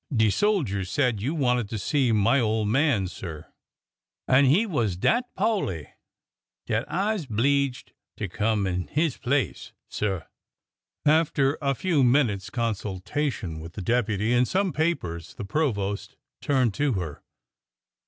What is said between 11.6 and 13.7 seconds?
a few minutes' consultation